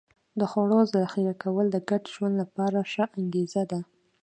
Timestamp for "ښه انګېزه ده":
2.91-3.79